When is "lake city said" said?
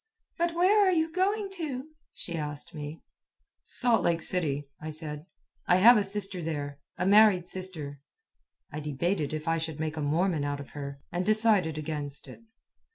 4.01-5.27